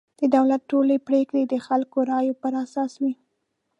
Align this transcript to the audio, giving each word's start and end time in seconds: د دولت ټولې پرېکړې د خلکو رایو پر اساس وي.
د 0.19 0.21
دولت 0.35 0.61
ټولې 0.71 0.95
پرېکړې 1.07 1.43
د 1.47 1.55
خلکو 1.67 1.97
رایو 2.11 2.35
پر 2.43 2.53
اساس 2.63 2.91
وي. 3.01 3.13